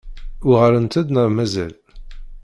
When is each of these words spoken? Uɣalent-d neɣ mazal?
Uɣalent-d 0.49 1.07
neɣ 1.11 1.27
mazal? 1.35 1.73